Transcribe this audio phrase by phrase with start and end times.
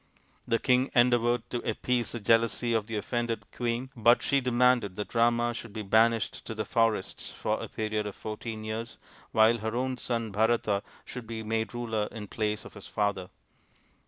[0.47, 5.13] The king endeavoured to appease the jealousy of the offended queen, but she demanded that
[5.13, 8.97] Rama should be banished to the forests for a period of fourteen years
[9.31, 13.29] while her own son Bharata should be made ruler in place of his father.